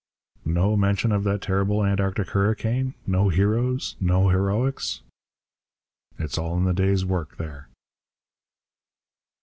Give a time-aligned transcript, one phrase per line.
[0.47, 2.95] No mention of that terrible Antarctic hurricane?
[3.05, 3.95] No 'heroes'?
[3.99, 5.01] No heroics?
[6.17, 7.67] It's all in the day's work there.